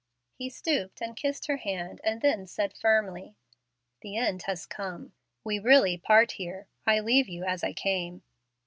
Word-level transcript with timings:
He 0.33 0.49
stooped 0.49 0.99
and 0.99 1.15
kissed 1.15 1.45
her 1.45 1.57
hand, 1.57 2.01
and 2.03 2.21
then 2.23 2.47
said, 2.47 2.73
firmly, 2.75 3.35
"The 4.01 4.17
end 4.17 4.41
has 4.47 4.65
come. 4.65 5.13
We 5.43 5.59
really 5.59 5.95
part 5.95 6.31
here. 6.31 6.65
I 6.87 7.01
leave 7.01 7.29
you 7.29 7.43
as 7.43 7.63
I 7.63 7.73
came." 7.73 8.23